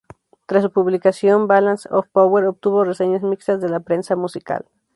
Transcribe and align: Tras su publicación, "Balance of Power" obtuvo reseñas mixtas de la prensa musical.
Tras 0.47 0.63
su 0.63 0.71
publicación, 0.71 1.45
"Balance 1.45 1.87
of 1.91 2.07
Power" 2.07 2.45
obtuvo 2.45 2.83
reseñas 2.83 3.21
mixtas 3.21 3.61
de 3.61 3.69
la 3.69 3.81
prensa 3.81 4.15
musical. 4.15 4.65